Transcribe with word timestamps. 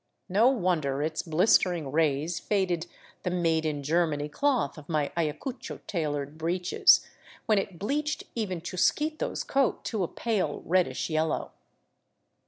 No 0.29 0.49
wonder 0.49 1.03
its 1.03 1.21
blistering 1.21 1.91
rays 1.91 2.39
faded 2.39 2.87
the 3.21 3.29
made 3.29 3.67
in 3.67 3.83
Germany 3.83 4.29
cloth 4.29 4.75
of 4.79 4.89
my 4.89 5.11
Ayacucho 5.15 5.79
tailored 5.85 6.39
breeches, 6.39 7.07
when 7.45 7.59
it 7.59 7.77
bleached 7.77 8.23
even 8.33 8.61
Chusquito's 8.61 9.43
coat 9.43 9.85
to 9.85 10.01
a 10.01 10.07
pale, 10.07 10.63
reddish 10.65 11.11
yellow. 11.11 11.51